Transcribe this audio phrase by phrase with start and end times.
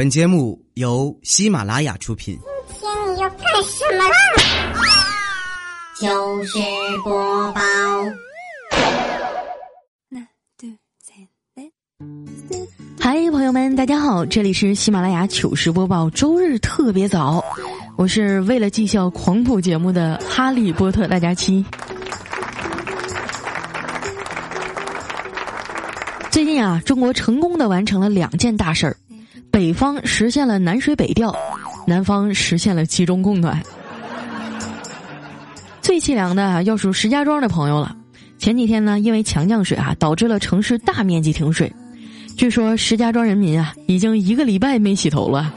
[0.00, 2.38] 本节目由喜马拉雅出品。
[2.80, 4.14] 今天你要干什么啦？
[6.00, 6.58] 糗事
[7.04, 7.60] 播报。
[12.98, 17.44] 嗨，朋友们，大家好，这里是喜马拉雅糗事播报周日特别早，
[17.98, 21.62] 我是为了绩效狂补节目的哈利波特大家期。
[26.30, 28.96] 最近啊，中国成功的完成了两件大事儿。
[29.50, 31.34] 北方实现了南水北调，
[31.86, 33.62] 南方实现了集中供暖。
[35.80, 37.96] 最凄凉的要数石家庄的朋友了。
[38.38, 41.70] 前几天呢，因为强降水啊，导致了城市大面积停水。
[42.36, 45.52] 据说石家庄人民啊，已经一个礼拜没洗头了。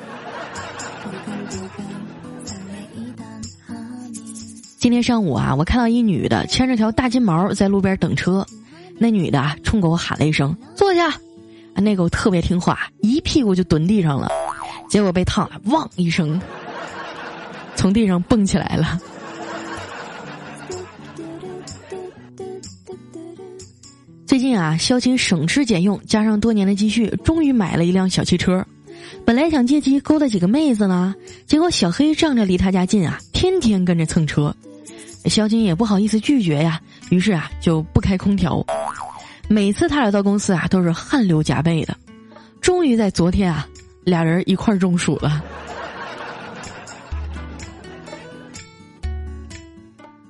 [4.78, 8.46] 今天上午啊，我看到一女的牵着条大金毛在路边等车，
[8.98, 11.14] 那女的冲给我喊了一声：“坐下。”
[11.76, 14.30] 那狗特别听话，一屁股就蹲地上了，
[14.90, 16.40] 结果被烫了，汪一声，
[17.76, 19.00] 从地上蹦起来了。
[24.26, 28.66] 最近啊，肖琴省吃俭用，加上多年的积蓄，终于买了一辆小汽车。
[29.26, 31.14] 本来想借机勾搭几个妹子呢，
[31.46, 34.56] 结果小黑仗着离他家近啊，天天跟着蹭车。
[35.26, 38.66] 肖琴也不好意思拒绝呀，于是啊，就不开空调。
[39.48, 41.96] 每次他俩到公司啊，都是汗流浃背的。
[42.62, 43.68] 终于在昨天啊，
[44.04, 45.44] 俩人一块中暑了。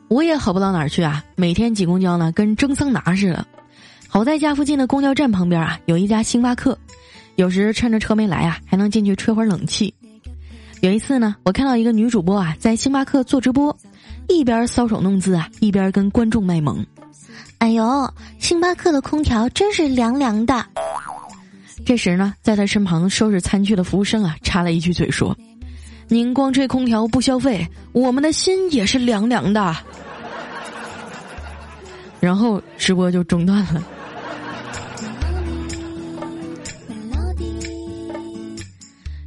[0.07, 3.45] 我也好不到哪儿去啊，每天挤公交呢，跟蒸桑拿似的。
[4.07, 6.77] 好在家附近的公交站旁边啊，有一家星巴克，
[7.35, 9.93] 有时趁着车没来啊，还能进去吹会儿冷气。
[10.81, 13.75] 有一次呢，我看到一个女主播啊，在星巴克做直播，
[14.27, 16.85] 一边搔首弄姿啊，一边跟观众卖萌。
[17.63, 20.65] 哎呦，星巴克的空调真是凉凉的。
[21.85, 25.33] 这时呢，在他身旁收拾餐具的服务生啊，插了一句嘴说
[26.09, 29.73] ：“您光吹空调不消费，我们的心也是凉凉的。
[32.19, 33.81] ”然后直播就中断了。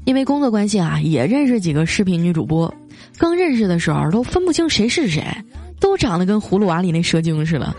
[0.04, 2.72] 因为工作关系啊，也认识几个视频女主播。
[3.16, 5.24] 刚认识的时候都分不清谁是谁，
[5.80, 7.74] 都长得跟葫芦娃里那蛇精似的。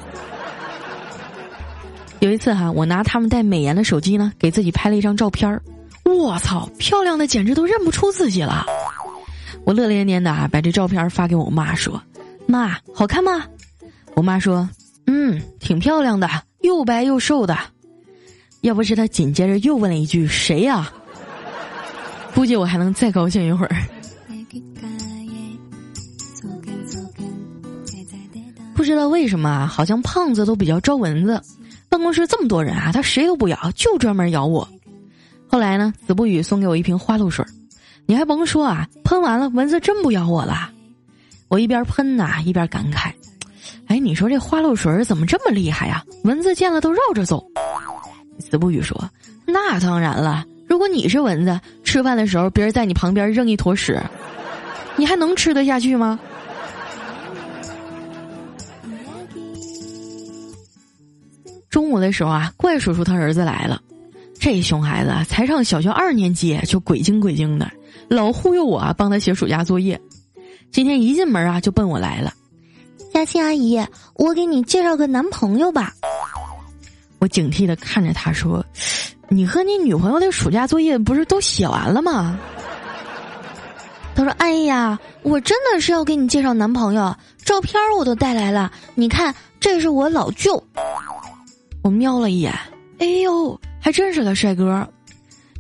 [2.20, 5.62] 有一次哈，我拿他们带美颜的手机呢，给自己拍了一张照片儿。
[6.04, 8.66] 我操，漂亮的简直都认不出自己了。
[9.64, 12.02] 我乐连连的啊，把这照片发给我妈说
[12.48, 13.46] ：“妈，好看吗？”
[14.16, 14.68] 我妈说
[15.06, 16.28] ：“嗯，挺漂亮的，
[16.62, 17.58] 又白又瘦的。”
[18.62, 20.92] 要不是她紧接着又问了一句：“谁呀？”
[22.34, 23.76] 估计我还能再高兴一会儿。
[28.74, 31.42] 不知道为什么啊，好像胖子都比较招蚊子。
[31.90, 34.68] 办公室这么多人啊，他谁都不咬，就专门咬我。
[35.48, 37.46] 后来呢，子不语送给我一瓶花露水，
[38.06, 40.70] 你还甭说啊，喷完了蚊子真不咬我了。
[41.48, 43.12] 我一边喷呐，一边感慨：
[43.88, 46.04] 哎，你说这花露水怎么这么厉害呀？
[46.24, 47.46] 蚊子见了都绕着走。
[48.38, 49.10] 子不语说：
[49.46, 54.02] 那当然了，如果你是蚊子，吃饭的时候别人在你旁边扔一坨屎，
[54.98, 56.20] 你还能吃得下去吗？
[61.78, 63.80] 中午的时候啊，怪叔叔他儿子来了。
[64.40, 67.72] 这熊孩子才上小学二年级，就鬼精鬼精的，
[68.08, 70.02] 老忽悠我帮他写暑假作业。
[70.72, 72.34] 今天一进门啊，就奔我来了。
[73.14, 73.80] 佳琪阿姨，
[74.16, 75.94] 我给你介绍个男朋友吧。
[77.20, 78.66] 我警惕的看着他说
[79.30, 82.40] ：“你和你女朋友的暑假作业不是都写完了吗？”
[84.18, 90.60] 他说：“哎呀，我真的是要给你介绍男朋友，照片我都带来了，你看，这是我老舅。”
[91.88, 92.54] 我瞄了一眼，
[93.00, 94.86] 哎呦，还真是个帅哥，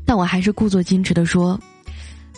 [0.05, 1.57] 但我还是故作矜持的说：“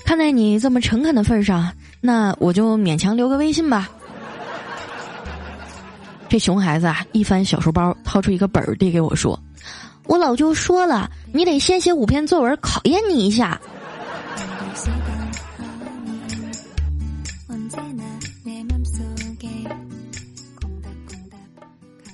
[0.05, 3.89] 看在你这么诚恳的份上，那我就勉强留个微信吧。”
[6.29, 9.39] 这熊孩子啊，一翻小书包，掏出一个本儿递给我说
[10.06, 13.59] ：“我老舅说了，你得先写五篇作文考验你一下。”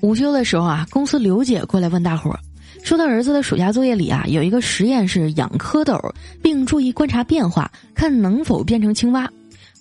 [0.05, 2.39] 午休的时候啊，公司刘姐过来问大伙儿，
[2.83, 5.99] 说她儿子的暑假作业里啊有一个实验是养蝌蚪，
[6.43, 9.27] 并注意观察变化，看能否变成青蛙。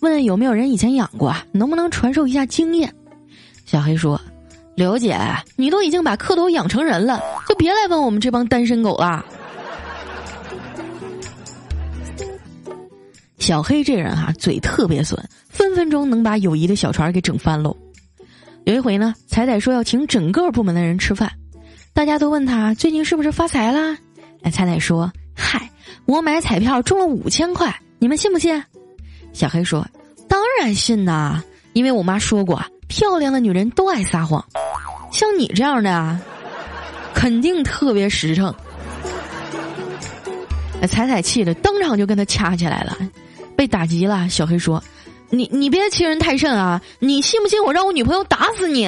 [0.01, 2.91] 问有没有人以前养过，能不能传授一下经验？
[3.67, 4.19] 小黑说
[4.75, 5.15] ：“刘姐，
[5.57, 9.23] 你都已经把蝌蚪养成人了，就别来问我们这帮单身狗了。
[13.37, 17.77] ”小黑这人啊，嘴特别损，分分钟能把友谊的小船给整翻喽。
[18.65, 21.31] 有一回呢，彩彩说要请整个部门的人吃饭，
[21.93, 23.97] 大家都问他最近是不是发财啦？
[24.43, 25.71] 哎，彩彩说：“嗨，
[26.07, 28.63] 我买彩票中了五千块，你们信不信？”
[29.35, 29.87] 小黑说
[30.29, 31.43] ：“当然信呐，
[31.75, 34.43] 因为我妈说过，漂亮的女人都爱撒谎，
[35.13, 36.19] 像你这样的啊，
[37.15, 38.55] 肯定特别实诚。”
[40.89, 42.97] 彩彩气的当场就跟他掐起来了，
[43.57, 44.27] 被打急了。
[44.29, 44.83] 小黑说
[45.35, 46.81] ：“你你别欺人太甚啊！
[47.01, 48.87] 你信不信我让我女朋友打死你？”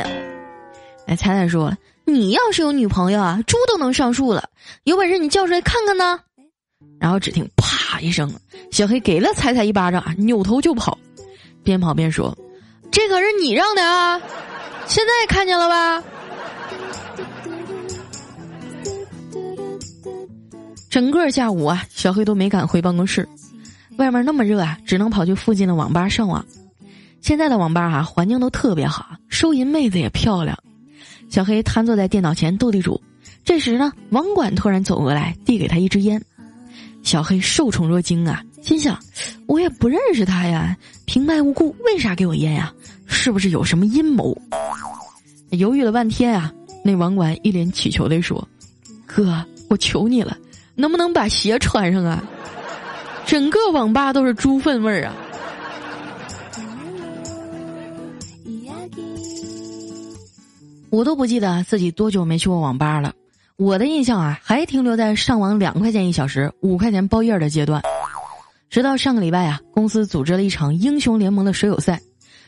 [1.07, 1.77] 哎，彩彩说
[2.07, 4.49] ：“你要是有女朋友啊，猪都能上树了。
[4.85, 6.21] 有本事你叫出来看看呢。”
[6.99, 8.33] 然后只听啪一声，
[8.71, 10.97] 小黑给了彩彩一巴掌，扭头就跑，
[11.63, 12.37] 边跑边说
[12.91, 14.21] ：“这可是你让的啊！
[14.87, 16.03] 现在看见了吧？”
[20.89, 23.29] 整个下午啊，小黑都没敢回办公室。
[23.97, 26.45] 外面那么热啊，只能跑去附近的网吧上网。
[27.21, 30.57] 现在的网吧啊，环境都特别好，收银妹子也漂亮。
[31.29, 33.01] 小黑瘫坐在电脑前斗地主。
[33.45, 36.23] 这时呢，网管突然走过来，递给他一支烟。
[37.03, 38.99] 小黑受宠若惊啊，心想：
[39.47, 42.73] 我也不认识他呀，平白无故为啥给我烟呀？
[43.07, 44.37] 是不是有什么阴谋？
[45.51, 46.53] 犹豫了半天啊，
[46.85, 48.47] 那网管一脸乞求的说
[49.07, 50.37] ：“哥，我求你了。”
[50.79, 52.23] 能不能把鞋穿上啊？
[53.27, 55.15] 整个网吧都是猪粪味儿啊！
[60.91, 63.13] 我都不记得自己多久没去过网吧了。
[63.57, 67.83] 我的印象啊，还停留在上网两块钱一小时、五块钱包夜的阶段。
[68.71, 72.01] 直到上个礼拜啊，公司组织了一场英雄联盟的水友赛，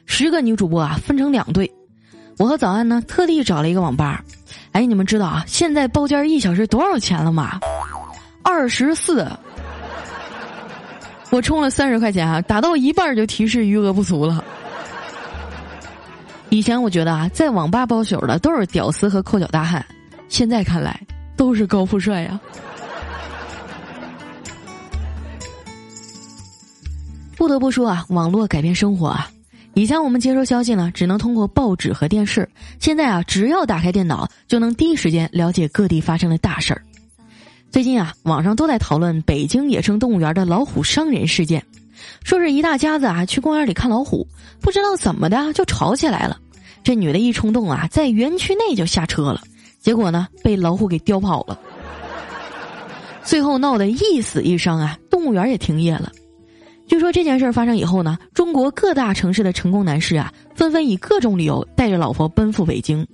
[0.07, 1.71] 十个女主播啊分成两队。
[2.39, 4.25] 我和早安呢特地找了一个网吧。
[4.73, 7.59] 哎，你们知道啊，现在包间一小时多少钱了吗？
[8.45, 9.27] 二十四，
[11.31, 14.43] 我充了三十块钱啊，打到一半就提示余额不足了。
[16.49, 19.85] 以前我觉得啊，在网吧包宿的都是屌丝和抠脚大汉，
[20.29, 20.99] 现在看来
[21.37, 22.41] 都是高富帅呀。
[27.37, 29.31] 不得不说啊，网络改变生活啊。
[29.75, 32.49] 以前我们接收消息呢，只能通过报纸和电视，
[32.81, 36.83] 现在啊，只要打开电脑，就能第一时间了解各地发生的大事儿。
[37.71, 41.63] 最近啊，网上都在讨论北京野生动物园的老虎伤人事件，
[42.25, 44.27] 说是一大家子啊去公园里看老虎，
[44.59, 46.39] 不知道怎么的就吵起来了。
[46.83, 49.43] 这女的一冲动啊，在园区内就下车了，
[49.81, 51.61] 结果呢被老虎给叼跑了，
[53.23, 56.11] 最后闹得一死一伤啊，动物园也停业了。
[56.87, 63.07] 据说这件事发生以后呢，中国各大城市的成功男士啊，纷纷以各种理由带着老婆奔赴北京。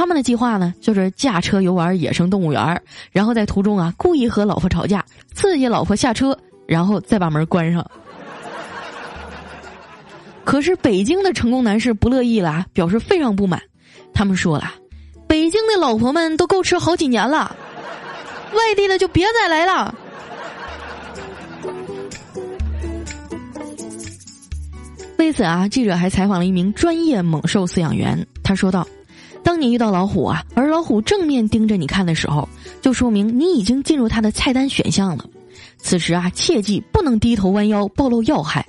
[0.00, 2.82] 他们的计划呢，就是驾车游玩野生动物园，
[3.12, 5.04] 然后在途中啊，故意和老婆吵架，
[5.34, 6.34] 刺激老婆下车，
[6.66, 7.86] 然后再把门关上。
[10.42, 13.60] 可是北京的成功男士不乐意了，表示非常不满。
[14.14, 14.72] 他们说了，
[15.26, 17.54] 北京的老婆们都够吃好几年了，
[18.54, 19.94] 外地的就别再来了。
[25.18, 28.88] 为此啊，记者还采访了一名专业猛兽饲养员，他说道。
[29.42, 32.48] 当你遇到老虎啊，而老虎正面盯着你看的时候，
[32.80, 35.24] 就说明你已经进入它的菜单选项了。
[35.78, 38.66] 此时啊，切记不能低头弯腰暴露要害，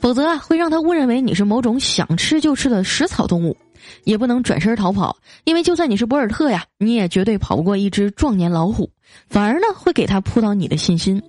[0.00, 3.56] 否则啊会让它误认为你是某种想吃就吃的食草动物。
[4.04, 8.88] 也不能转身逃跑，因为就算你是博尔特呀，你也绝对跑不过一只壮年老虎，
[9.26, 11.20] 反而呢会给它扑倒你的信心。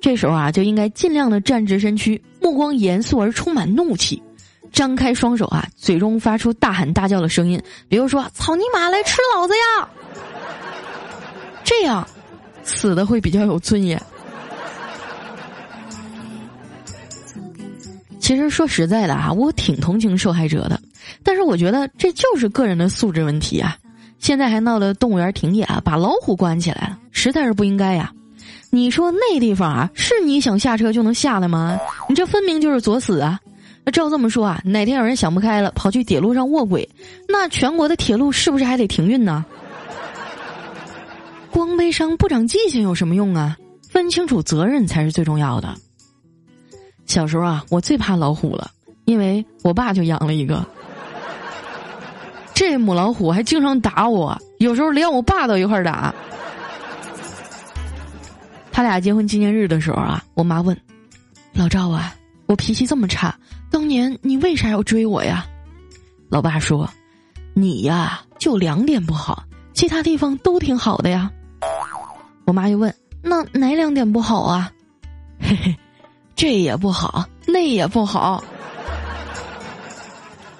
[0.00, 4.22] 这时候啊，就应该尽量的站直身躯，目光严肃而充满怒气。
[4.72, 9.88] 张开双手啊，嘴中发出大喊大叫的声音，比如说“草泥马，来吃老子呀！”
[11.62, 12.06] 这样，
[12.64, 14.00] 死的会比较有尊严。
[18.18, 20.80] 其实说实在的啊，我挺同情受害者的，
[21.22, 23.76] 但是我觉得这就是个人的素质问题啊。
[24.20, 28.12] 现在还闹得动物园停业啊，把老虎关起来了，实在是不应该呀。
[28.70, 31.78] 你说那地方啊，是你想下车就能下来吗？
[32.08, 33.38] 你这分明就是作死啊！
[33.84, 36.88] 那照这么说啊，哪天有人想不开了，跑去铁路上卧轨，
[37.28, 39.44] 那全国的铁路是不是还得停运呢？
[41.50, 43.56] 光悲伤不长记性有什么用啊？
[43.88, 45.74] 分清楚责任才是最重要的。
[47.06, 48.70] 小时候啊，我最怕老虎了，
[49.04, 50.64] 因为我爸就养了一个。
[52.54, 56.14] 这母老虎还经常打我，有时候连我爸都一块儿打。
[58.70, 60.74] 他俩结婚纪念日的时候啊，我妈问
[61.52, 62.14] 老赵啊。
[62.46, 63.34] 我脾气这么差，
[63.72, 65.44] 当年你为啥要追我呀？
[66.28, 66.88] 老爸说
[67.54, 71.30] ：“你呀，就两点不好，其他地方都挺好的呀。”
[72.46, 74.70] 我妈就问：“那哪两点不好啊？”
[75.40, 75.76] 嘿嘿，
[76.36, 78.44] 这也不好，那也不好。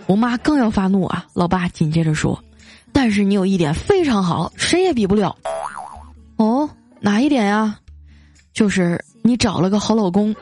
[0.06, 2.42] 我妈刚要发怒啊，老爸紧接着说
[2.92, 5.36] ：“但是你有一点非常好，谁也比不了。”
[6.36, 6.68] 哦，
[7.00, 7.78] 哪一点呀？
[8.52, 10.34] 就是你找了个好老公，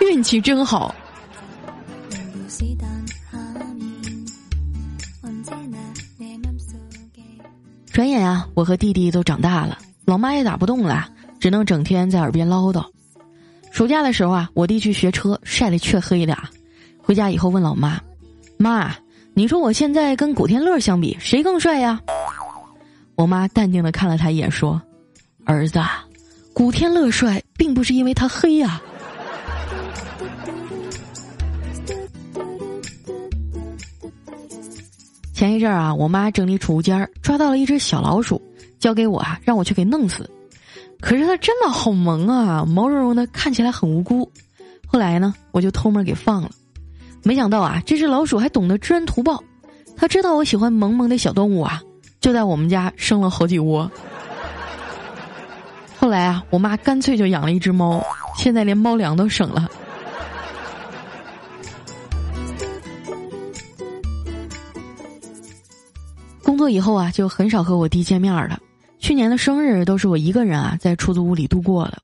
[0.00, 0.94] 运气真好。
[7.98, 11.08] 转眼啊，我和弟弟都长大了，老妈也打不动了，
[11.40, 12.86] 只能整天在耳边唠叨。
[13.72, 16.38] 暑假的时候啊，我弟去学车，晒得黢黑的，
[16.96, 18.00] 回家以后问老妈
[18.56, 18.94] ：“妈，
[19.34, 22.00] 你说我现在跟古天乐相比，谁更帅呀？”
[23.18, 24.80] 我妈淡定的看了他一眼，说
[25.44, 25.80] ：“儿子，
[26.54, 28.80] 古天乐帅，并不是因为他黑呀。”
[35.38, 38.42] 前一阵儿啊，我妈整理储物间儿，抓到了一只小老鼠，
[38.80, 40.28] 交给我啊，让我去给弄死。
[41.00, 44.28] 可是它真的好萌啊，毛茸茸的，看起来很无辜。
[44.84, 46.50] 后来呢，我就偷摸给放了。
[47.22, 49.40] 没想到啊，这只老鼠还懂得知恩图报，
[49.96, 51.80] 它知道我喜欢萌萌的小动物啊，
[52.20, 53.88] 就在我们家生了好几窝。
[56.00, 58.04] 后来啊，我妈干脆就养了一只猫，
[58.36, 59.70] 现在连猫粮都省了。
[66.68, 68.58] 以后啊，就很少和我弟见面了。
[68.98, 71.98] 去年的生日都是我一个人啊，在出租屋里度过了。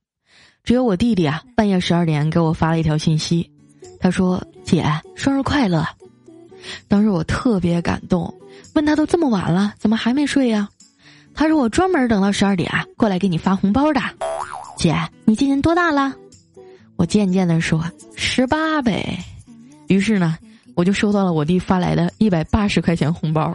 [0.62, 3.50] 只有我弟弟啊，半夜十二点给我发了一条信息，
[4.00, 5.84] 他说：“姐，生日快乐。”
[6.88, 8.32] 当时我特别感动，
[8.74, 10.68] 问他都这么晚了，怎么还没睡呀？
[11.34, 14.00] 他说：“我专门等到十二点啊，过来给你发红包的。”
[14.78, 16.14] 姐，你今年多大了？
[16.96, 17.84] 我渐渐的说
[18.16, 19.18] ：“十八呗。”
[19.88, 20.38] 于是呢，
[20.74, 23.54] 我就收到了我弟发来的一百八十块钱红包。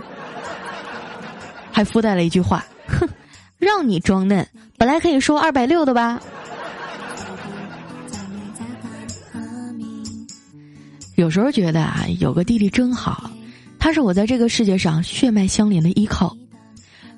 [1.79, 3.07] 还附带了一句话：“哼，
[3.57, 4.45] 让你装嫩，
[4.77, 6.19] 本来可以收二百六的吧。”
[11.15, 13.31] 有时候觉得啊，有个弟弟真好，
[13.79, 16.35] 他是我在这个世界上血脉相连的依靠。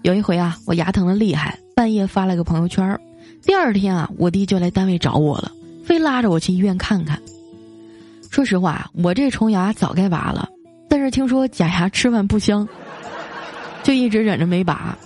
[0.04, 2.96] 有一回啊，我牙疼的厉害，半夜发了个朋友圈
[3.42, 5.52] 第二天啊，我弟就来单位找我了，
[5.84, 7.20] 非拉着我去医院看看。
[8.30, 10.48] 说实话，我这虫牙早该拔了，
[10.88, 12.68] 但是听说假牙吃饭不香。
[13.92, 14.98] 就一直忍着没拔。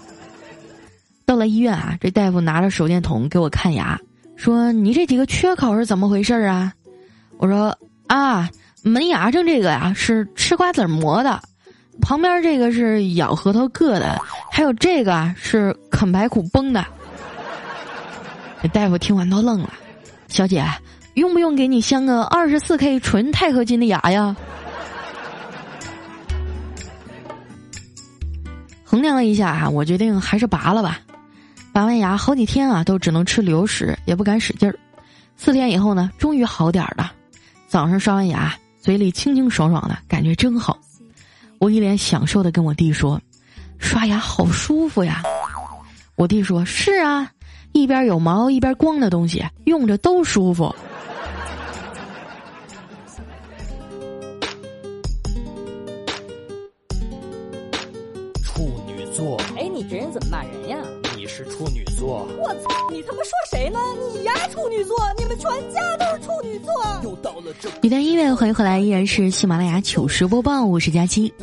[1.25, 4.00] 到了医院啊，这大夫拿着手电筒给我看牙，
[4.36, 6.72] 说：“你这几个缺口是怎么回事啊？”
[7.38, 7.75] 我说
[8.06, 8.48] ：“啊，
[8.84, 11.42] 门牙上这个呀是吃瓜子磨的，
[12.00, 16.86] 旁边这个是咬核桃硌的，还有这个是啃白苦崩的。”
[18.62, 19.74] 这大夫听完都愣了
[20.30, 20.63] ：“小姐，
[21.15, 24.36] 用不用给你镶个二十四 K 纯钛合金的牙呀？”
[28.96, 31.02] 衡量了一下啊，我决定还是拔了吧。
[31.74, 34.80] 拔完牙好几天啊，都只能吃流食，也不敢使劲儿。
[35.36, 37.12] 四天以后呢，终于好点儿了。
[37.68, 40.80] 早上刷完牙，嘴里清清爽爽的，感觉真好。
[41.60, 43.20] 我一脸享受的跟我弟说
[43.80, 45.22] ：“刷牙好舒服呀。”
[46.16, 47.30] 我弟说：“是啊，
[47.74, 50.74] 一边有毛一边光的东西，用着都舒服。”
[60.16, 60.78] 怎么骂人呀？
[61.18, 62.26] 你是处女座。
[62.40, 62.90] 我操！
[62.90, 63.78] 你他妈说谁呢？
[64.14, 64.96] 你呀，处女座！
[65.18, 66.72] 你们全家都是处女座。
[67.04, 67.68] 又到了这。
[67.82, 71.34] 一段音乐，欢迎回来，依然是喜马拉雅糗事播报，我是佳期。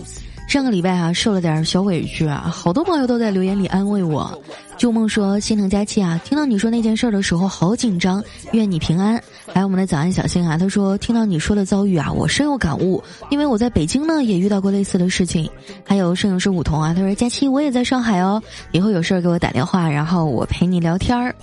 [0.53, 4.39] 上个礼拜啊，受了点小委屈啊，好多朋友都在留言里安慰我。
[4.77, 9.19] 旧梦说心疼佳期啊，听到你说那件事的时候好紧张，愿你平安。
[9.51, 15.49] 还有我们的早安小星啊，他说听到你说的遭遇啊，我深有感悟，因为我在北京呢也遇到过类似的事情。
[15.87, 18.43] 还有摄影师梧桐啊，他说佳期我也在上海哦，
[18.73, 21.35] 以后有事儿给我打电话，然后我陪你聊天儿。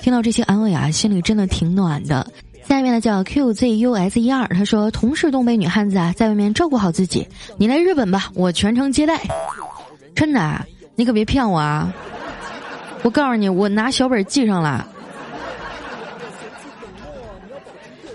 [0.00, 2.24] 听到这些安慰啊，心里真的挺暖的。
[2.68, 7.26] 下面呢叫 QZUS 一二，他说同是东北女汉子啊，在外面照顾好自己。
[7.58, 9.20] 你来日本吧，我全程接待。
[10.14, 10.64] 真的，啊
[10.94, 11.92] 你可别骗我啊！
[13.02, 14.86] 我告诉你，我拿小本记上了。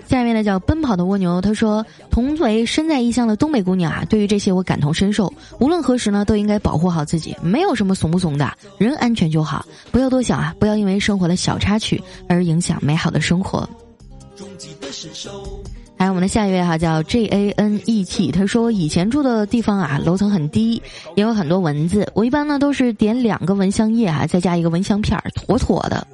[0.06, 5.30] 下面呢叫奔跑的蜗牛，他说：“同为身在异乡的东北姑娘啊，对于这些我感同身受。
[5.60, 13.68] 无论何时呢，都应该保护好自己，没有什么怂不怂的，人安全就好，不要多想啊，不要因为生活的小插曲而影响美好的生活。”
[14.38, 15.60] 终极的神兽
[15.98, 20.80] 还有我们的下一位哈，叫 J A N E T，他说以前住的地方啊，楼层很低，
[21.16, 26.06] 也有很多蚊子，我一般呢都是点两个蚊香液啊，再加一个蚊香片儿，妥妥的。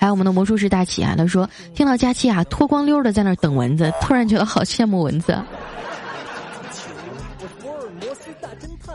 [0.00, 5.38] 还有我们的魔术师大启啊，他说听到佳期啊脱光溜的在那儿等蚊子，突然觉得好羡慕蚊子。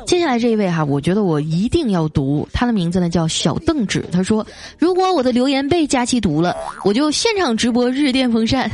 [0.05, 4.45] 接下来这一位哈，我觉得我一定要读，他的名字呢叫小邓纸，他说
[4.77, 8.69] 如果我的留言被佳期读了，我就现场直播日电风扇。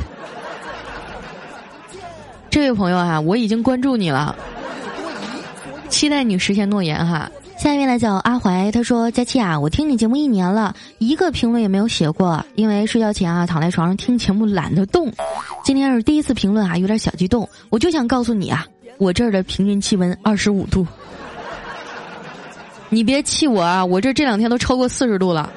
[2.52, 4.36] 这位朋友哈，我已经关注你了，
[5.88, 7.32] 期待你实现诺言哈。
[7.58, 15.10] 下一位呢叫阿怀，他说：“佳期啊，我听你节目一年了，一个评论也没有写过，因为睡觉前啊躺在床上听节目懒得动。
[15.64, 18.66] 今天是第一次评论啊，有点小激动，我就想告诉你啊，
[18.98, 20.86] 我这儿的平均气温二十五度。
[22.92, 25.52] 你别气我啊，我这这两天都超过四十度了。”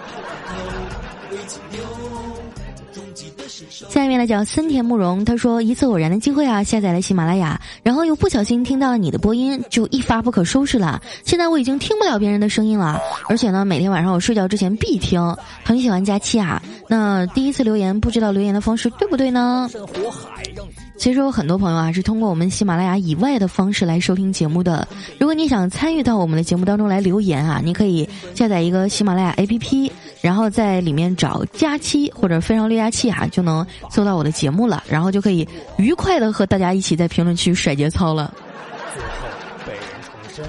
[3.89, 11.01] 下一位呢叫森田慕容，他说一次偶然的机会啊，下载了喜马拉雅，然后又不小心听到了你的播音，就一发不可收拾了。
[11.25, 15.21] 现在我已经听不了别人的声音了，而且呢，每天晚上我睡觉之前必听，
[15.63, 16.61] 很喜欢佳期啊。
[16.89, 19.71] 那第一次留言，不知道留言的方式对不对呢？
[20.97, 24.87] 其实有很多朋友啊是通过我们喜马拉雅以外的方式来收听节目的。
[25.19, 35.47] 如果你想参与到我们的节目当中来留言啊，你可以下载一个喜马拉雅 APP，然后在里面找“佳期”或者“非常六加七”啊，就能搜到我的节目了，然后就可以
[35.77, 38.33] 愉快的和大家一起在评论区甩节操了。
[38.95, 39.09] 最后
[39.67, 40.45] 被人重生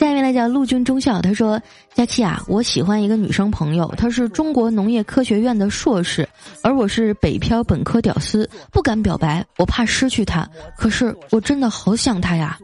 [0.00, 1.60] 下一位来叫陆军中校，他说
[1.92, 6.26] ：“佳琪啊，我喜欢一个女生朋友，她是中国农业科学院的硕士，
[6.62, 10.48] 而我是北漂本科屌丝，不敢表白，我怕失去她。
[10.74, 12.58] 可是我真的好想她呀！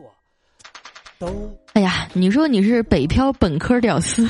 [1.75, 4.27] 哎呀，你说你是北漂本科屌丝，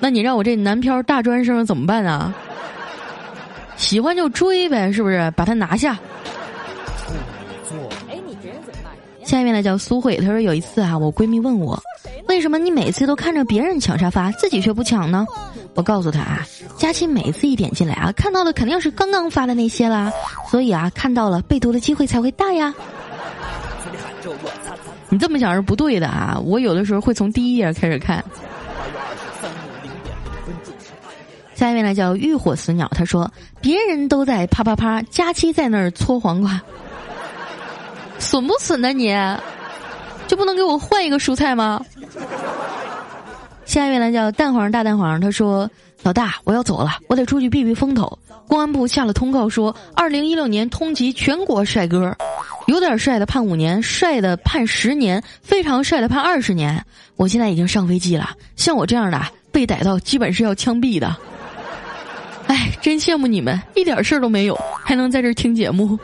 [0.00, 2.34] 那你让我这南漂大专生怎么办啊？
[3.76, 5.32] 喜欢就追呗，是不是？
[5.36, 5.96] 把他拿下。”
[9.26, 11.82] 下面呢叫苏慧，她说有一次啊，我闺蜜问我，
[12.28, 15.26] 为什么你每次都看着别人抢沙发，自己却不抢呢？
[15.74, 16.46] 我告诉她啊，
[16.78, 20.12] 佳期每次一点进来啊，看到的肯定是刚刚发的那些啦，
[20.48, 22.72] 所以啊，看到了被读的机会才会大呀。
[25.08, 28.24] 你这么想是不对的啊，我有的时候会从第一页开始看。
[31.54, 33.28] 下一位呢叫浴火死鸟，他说
[33.60, 36.60] 别人都在啪啪啪，佳期在那儿搓黄瓜。
[38.18, 39.14] 损不损呢你？
[40.26, 41.80] 就不能给我换一个蔬菜吗？
[43.64, 45.70] 下一位呢叫蛋黄大蛋黄，他说
[46.02, 48.18] ：“老大，我要走了，我得出去避避风头。”
[48.48, 52.16] 公安部下了通告说，二零一六年通缉全国帅哥，
[52.66, 56.80] 有点帅的判五年，帅的判十年，非常帅的判二十年。
[57.16, 61.16] 我现在已经上飞机了，像我这样的被逮到，基本是要枪毙的。
[62.46, 65.98] 哎，真羡慕你们，一点事儿都没有，还能在这儿听节目。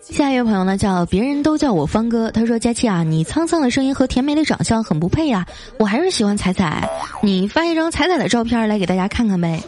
[0.00, 2.30] 下一位朋友呢，叫别人都叫我方哥。
[2.30, 5.46] 他说：“佳期啊，你沧桑的声音和甜美的长相很不配呀，
[5.78, 6.88] 我还是喜欢彩彩。
[7.22, 9.62] 你发一张彩彩的照片来给大家看看呗。”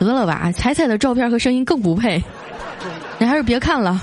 [0.00, 2.22] 得了吧，彩彩的照片和声音更不配，
[3.18, 4.02] 你还是别看了。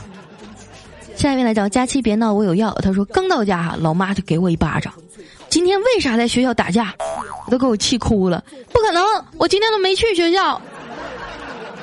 [1.15, 2.71] 下一位呢，叫佳期别闹，我有药。
[2.81, 4.93] 他说：“刚到家，老妈就给我一巴掌。
[5.49, 6.93] 今天为啥在学校打架？
[7.49, 8.43] 都给我气哭了。
[8.71, 9.03] 不可能，
[9.37, 10.59] 我今天都没去学校。”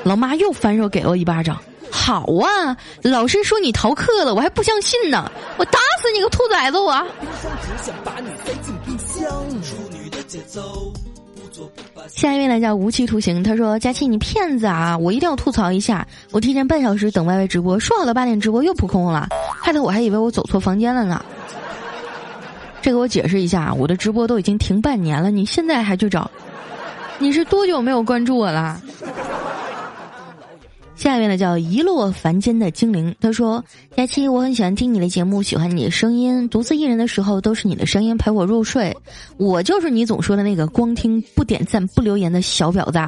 [0.04, 1.58] 老妈又反手给了我一巴掌。
[1.90, 5.30] 好啊，老师说你逃课了，我还不相信呢。
[5.56, 6.78] 我打死你个兔崽子！
[6.78, 7.06] 我。
[12.08, 14.96] 下一位呢叫无期徒刑，他说：“佳期你骗子啊！
[14.96, 19.28] 我一定要吐槽一下，我提前半小时等 Y Y 直播，说好的八点直播又扑空了，
[19.60, 21.24] 害得我还以为我走错房间了呢。
[22.80, 26.30] 这个我解释一下，我的直播都已经停半年了，你现在还去找？
[27.18, 28.80] 你是多久没有关注我了？”
[30.98, 33.64] 下一位呢叫一落凡间的精灵，他说
[33.96, 38.94] ：“佳期，我很喜欢听你的节目，喜欢你的声音，独自一人的时候都是你的声音陪我入睡。
[39.36, 42.98] 我就是你总说的那个光听不点赞不留言的小婊子，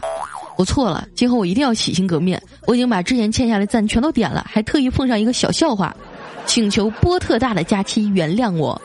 [0.57, 2.41] 我错了，今后我一定要洗心革面。
[2.65, 5.93] 我已经把之前欠下的赞全都点了，还特意奉上一个小笑话，
[6.47, 8.81] 请求波特大的佳期原谅我。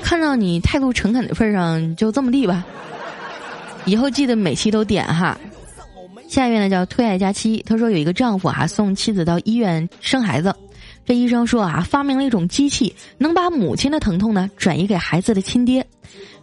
[0.00, 2.64] 看到你态度诚恳的份上，就这么地吧。
[3.84, 5.36] 以后记得每期都点哈。”
[6.34, 10.52] 下一位呢叫推爱佳期，他说有一个丈夫啊送妻子到医院生孩子，
[11.06, 15.86] 这医生说啊发明了一种机器，能把母亲的疼痛呢转移给孩子的亲爹。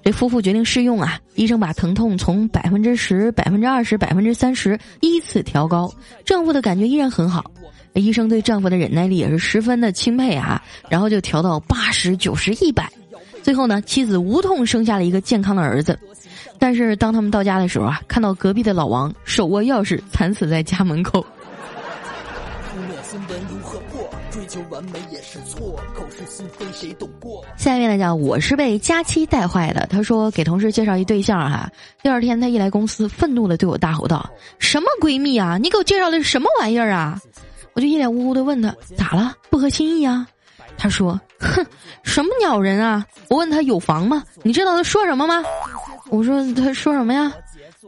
[0.02, 7.52] 这夫妇决定试用啊，医生把疼痛从百分之十、百分之二十、百分之三十依次调高，丈夫的感觉依然很好。
[7.94, 12.90] 医生对丈夫的忍耐力也是十分的钦佩啊，然后就调到八十九十一百，
[13.44, 16.00] 最后呢妻子无痛生下了一个健康的儿子。
[16.62, 21.26] 但是当他们到家的时候啊，看到隔壁的老王手握钥匙惨死在家门口。
[27.58, 29.88] 下一位来讲，我是被佳期带坏的。
[29.88, 31.68] 他说给同事介绍一对象哈，
[32.04, 35.58] 第二天他一来公司，愤怒的对我大吼道：“什么闺蜜啊？
[35.58, 37.20] 你给我介绍的是什么玩意儿啊？”
[37.74, 39.36] 我就一脸无辜的问他咋了？
[39.50, 40.28] 不合心意啊？
[40.78, 41.66] 他说：“哼，
[42.04, 44.24] 什么鸟人啊？”我问他有房吗？
[44.44, 45.44] 你知道他说什么吗？
[46.12, 47.32] 我说他说什么呀？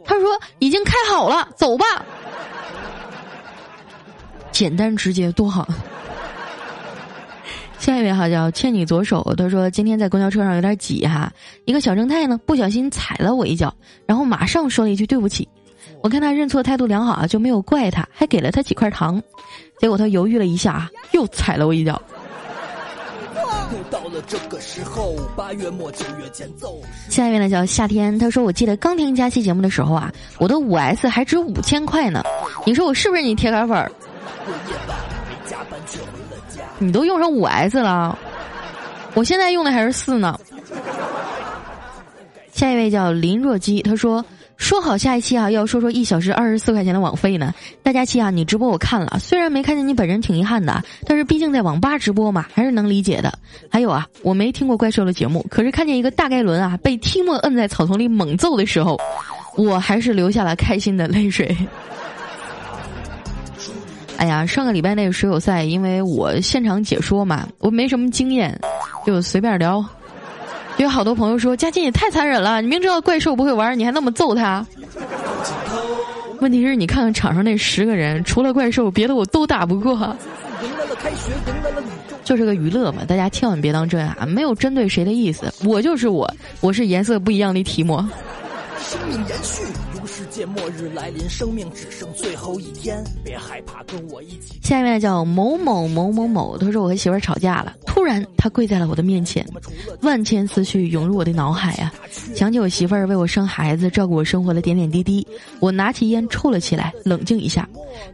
[0.04, 1.84] 他说已经开好了，走吧。
[4.50, 5.68] 简单直接多好。
[7.78, 11.30] 下一位哈叫牵你左手，他说今天在公交车上有点挤哈，
[11.66, 13.72] 一个小正太呢不小心踩了我一脚，
[14.06, 15.46] 然后马上说了一句对不起。
[16.02, 19.22] 我看他认错态度良好啊，就没有怪他，还给了他几块糖。
[19.78, 22.00] 结果他犹豫了一下，又踩了我一脚。
[23.74, 26.80] 又到了这个时候，八月末九月前奏。
[27.08, 32.22] 下一位呢叫夏天，他说我记得刚听佳期节目的时候啊，我的五 S 还值五千块呢。
[32.64, 33.90] 你说我是不是你铁杆粉儿？
[36.78, 38.16] 你都用上五 S 了，
[39.14, 40.38] 我现在用的还是四呢。
[42.52, 44.24] 下一位叫林若基，他说
[44.64, 47.52] 说好下一期啊要说说一小时二十四块钱的网费呢。
[47.82, 53.30] 大家期啊，你直播我看了，虽然没看见你本人挺遗憾的，但是毕竟在网吧直播嘛，还是能理解的。
[53.70, 58.98] 还有啊，我没听过怪兽的节目，可是看见一个大盖伦啊被提莫摁在草丛里猛揍的时候，
[59.54, 61.54] 我还是流下了开心的泪水。
[64.16, 68.58] 哎呀，上个礼拜那个水友赛，因为我现场解说嘛，我没什么经验，
[69.06, 69.84] 就随便聊。
[70.76, 72.60] 有好多朋友说：“佳琪，你太残忍了！
[72.60, 74.64] 你明知道怪兽不会玩，你还那么揍他。”
[76.40, 80.14] 问题是你看看场上那十个人，除了怪兽，别的我都打不过。
[82.24, 84.26] 就是个娱乐嘛，大家千万别当真啊！
[84.26, 87.98] 没有针对谁的意思，我就是我，我是颜色不一样的提莫。
[88.78, 89.62] 生命延续。
[90.34, 94.58] 世界末日来临，生命只剩最后一天，别害怕，跟我一起。
[94.64, 99.46] 下面叫某某某某某，他说我和媳妇儿吵架了，突然他跪在了我的面前，
[100.02, 101.94] 万千思绪涌入我的脑海啊，
[102.34, 105.24] 想起我媳妇儿为我生孩子、照顾我生活的点点滴滴，
[105.60, 107.68] 我拿起烟抽了起来，冷静一下。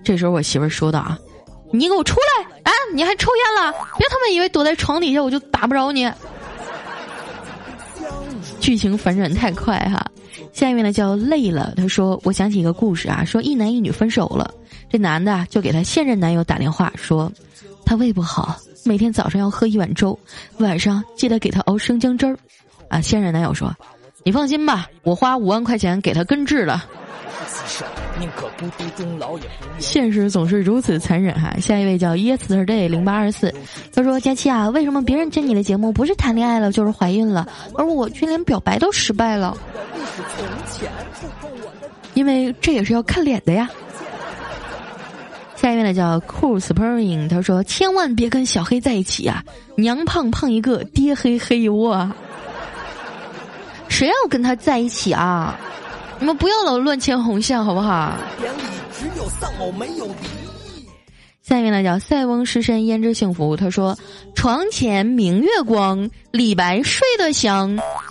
[0.05, 1.19] 这时候我媳妇儿说道啊
[1.73, 2.71] ：“你给我出来啊！
[2.93, 3.73] 你还抽烟了？
[3.97, 6.05] 别他妈以为躲在床底下我就打不着你。
[8.61, 10.05] ”剧情反转太快哈。
[10.53, 14.53] 下面呢叫累了，他说：“我想起一个故事啊，说一男一女分手了，
[14.91, 17.31] 这男的就给他现任男友打电话说，
[17.85, 20.19] 他胃不好，每天早上要喝一碗粥，
[20.59, 22.37] 晚上记得给他熬生姜汁儿。
[22.89, 23.75] 啊，现任男友说，
[24.25, 26.85] 你放心吧，我花五万块钱给他根治了。”
[28.21, 31.57] 宁可孤独终老，也不现实总是如此残忍哈。
[31.59, 33.53] 下一位叫 Yesterday 零八二四，
[33.95, 39.57] 他说：“佳期啊，为什么别人接你的节目不是谈恋爱了就是怀孕了，而我却连表白都失败了？
[42.13, 43.69] 因为这也是要看脸的呀。”
[45.57, 49.43] 下一位呢叫 Cool Spring，他说：“千万别跟小黑在一起啊，
[49.77, 52.15] 娘胖胖一个，爹黑黑一窝啊，
[53.89, 55.59] 谁要跟他在一起啊？”
[56.21, 58.13] 你们不要老乱牵红线，好不好？
[58.93, 60.07] 只有丧偶没有
[61.43, 63.57] 下面呢叫塞翁失身焉知幸福。
[63.57, 63.99] 他说
[64.37, 67.71] ：“床前明月光，李白睡得香，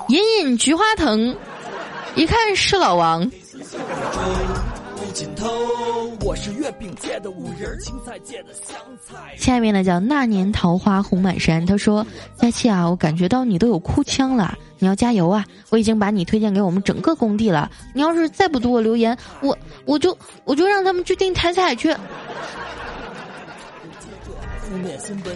[0.10, 1.34] 隐隐菊花藤，
[2.16, 3.32] 一看是老王。”
[6.22, 9.18] 我是月饼界的五仁，青菜界的香菜。
[9.36, 11.66] 下面呢叫那年桃花红满山。
[11.66, 12.06] 他说
[12.40, 15.44] ：“佳琪啊，我感觉到你都有哭腔了，你要加油啊！
[15.70, 17.70] 我已经把你推荐给我们整个工地了。
[17.94, 21.94] 你要是再不读我留言，我我就我就让他们去订彩彩去。”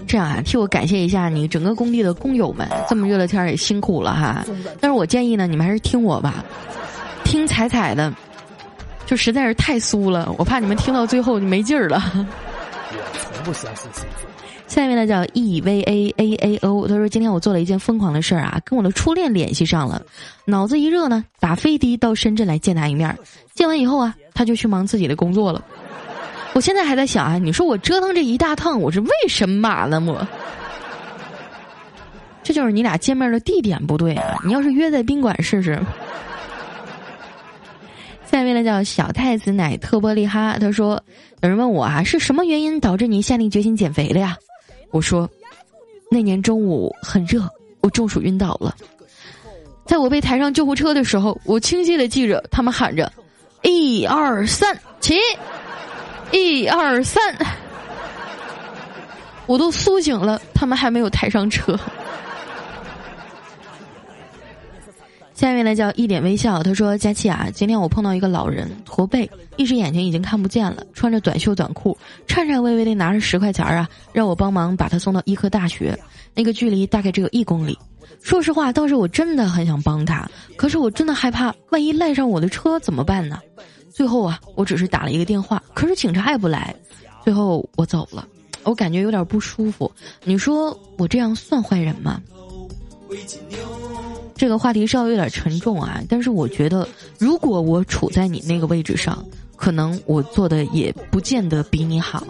[0.07, 4.45] 这样啊，替我感谢一下你整个工地的工友们，这么热的天也辛苦了哈。
[4.79, 6.45] 但是我建议呢，你们还是听我吧，
[7.25, 8.13] 听彩彩的。
[9.05, 12.01] 就实在是太酥了，我怕你们听到最后就没劲儿了。
[12.15, 14.29] 我从不相信星座。
[14.67, 20.01] 下面呢叫 E V A A A O，他说今天我做了一件疯狂的事儿啊，跟我的初恋联系上了，
[20.45, 23.15] 脑子一热呢，打飞的到深圳来见他一面。
[23.53, 25.63] 见完以后啊，他就去忙自己的工作了。
[26.53, 30.01] 我现在还在想啊，你说我折腾这一大趟，我是为什么呢？
[30.07, 30.25] 我，
[32.41, 34.39] 这就是你俩见面的地点不对啊！
[34.43, 35.79] 你要是约在宾馆试试。
[38.33, 40.99] 下一位呢叫小太子奶特波利哈，他说
[41.41, 44.35] ：“有人问我啊，是什么原因导致你下定决心减肥的呀？”
[44.89, 45.29] 我说
[46.09, 47.47] ：“那年中午很热，
[47.81, 48.75] 我中暑晕倒了。
[49.85, 53.13] 在我被抬上救护车的时候，我清晰的记着他们喊着
[53.61, 55.13] ‘一二三起，
[56.31, 57.21] 一二三’，
[59.45, 61.79] 我都苏醒了，他们还没有抬上车。”
[65.43, 75.99] 下面呢叫一点微笑，他说：“佳琪啊，今天我碰到一个老人，驼背，一只眼睛已经看不见了，穿着短袖短裤，颤颤巍巍的拿着十块钱啊，让我帮忙把他送到医科大学，
[76.33, 77.77] 那个距离大概只有一公里。
[78.21, 80.25] 说实话，当时我真的很想帮他，
[80.55, 83.37] 可是我真的害怕，万一赖上我的车怎么办呢？
[83.91, 86.73] 最后啊，我只是打了一个电话，可是警察也不来，
[87.21, 88.25] 最后我走了，
[88.63, 89.91] 我感觉有点不舒服。
[90.23, 92.21] 你说我这样算坏人吗？”
[94.35, 99.23] 这个话题稍微有点沉重啊，但是我觉得，如果我处在你那个位置上，
[99.55, 102.25] 可能我做的也不见得比你好。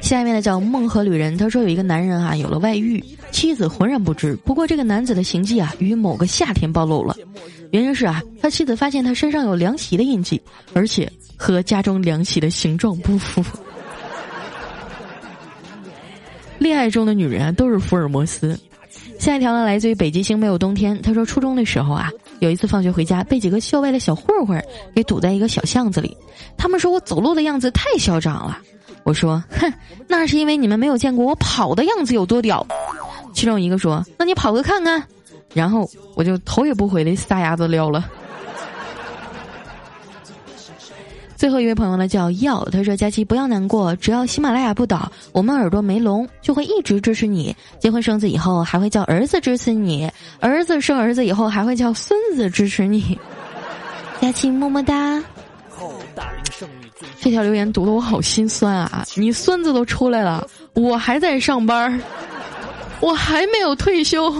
[0.00, 4.34] 下面的叫梦和旅人，他说有一个男人啊有了外遇，妻子浑然不知。
[4.44, 7.16] 不过这个男子的行迹啊于某个夏天暴露了，
[7.70, 10.40] 原因是啊他妻子发现他身上有凉席的印记，
[10.72, 13.42] 而且和家中凉席的形状不符。
[16.58, 18.58] 恋爱中的女人啊都是福尔摩斯。
[19.18, 21.00] 下一条呢，来自于北极星没有冬天。
[21.02, 24.62] 他说，初中的时候啊，有一次放学回家，被几个校外的小混混
[24.94, 26.16] 给堵在一个小巷子里。
[26.56, 28.58] 他们说我走路的样子太嚣张了。
[29.02, 29.72] 我说，哼，
[30.08, 32.66] 那是因为你们没有见过我跑的样子有多屌。
[33.34, 35.02] 其中一个说，那你跑个看看。
[35.52, 38.04] 然后我就头也不回的撒丫子撩了。
[41.44, 47.54] 最后一位朋友呢叫耀，他说：“佳琪不要难过，只要喜马拉雅不倒，我们耳朵没聋，就会一直支持你。
[47.78, 50.08] 结婚生子以后，还会叫儿子支持你；
[50.40, 53.18] 儿子生儿子以后，还会叫孙子支持你。”
[54.22, 55.22] 佳琪么么哒。
[57.20, 59.04] 这条留言读的我好心酸啊！
[59.14, 62.00] 你孙子都出来了，我还在上班，
[63.00, 64.32] 我还没有退休，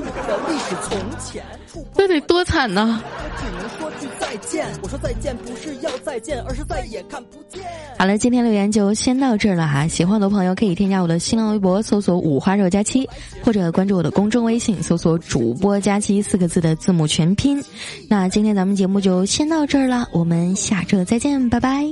[1.94, 3.02] 这得多惨呐！
[4.20, 7.62] 再见，我说再见不是要再见，而是再也看不见。
[7.96, 9.86] 好了，今天留言就先到这儿了哈。
[9.86, 13.08] 喜欢的朋友可以添加我的新浪微博，搜索“五花肉佳期”，
[13.44, 17.62] 或者关注我的公众微信，搜索“主播佳期”四个字的字母全拼。
[18.08, 21.84] 那今天咱们节目就先到这儿了，我们下周再见，拜拜。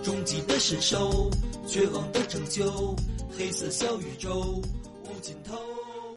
[0.00, 1.28] 终极的神兽，
[1.68, 2.96] 绝望的拯救
[3.36, 4.62] 黑色小宇宙
[5.04, 5.67] 无尽头。